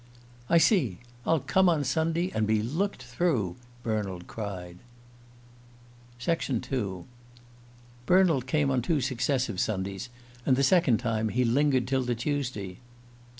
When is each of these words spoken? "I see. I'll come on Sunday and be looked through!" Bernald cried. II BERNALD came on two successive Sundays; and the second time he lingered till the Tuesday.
"I 0.49 0.57
see. 0.57 0.97
I'll 1.27 1.41
come 1.41 1.69
on 1.69 1.83
Sunday 1.83 2.31
and 2.33 2.47
be 2.47 2.63
looked 2.63 3.03
through!" 3.03 3.55
Bernald 3.83 4.25
cried. 4.25 4.79
II 6.27 7.03
BERNALD 8.07 8.47
came 8.47 8.71
on 8.71 8.81
two 8.81 8.99
successive 8.99 9.59
Sundays; 9.59 10.09
and 10.43 10.55
the 10.55 10.63
second 10.63 10.97
time 10.97 11.29
he 11.29 11.45
lingered 11.45 11.87
till 11.87 12.01
the 12.01 12.15
Tuesday. 12.15 12.79